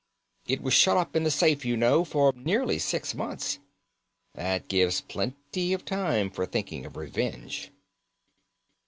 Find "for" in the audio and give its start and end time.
2.03-2.33, 6.31-6.47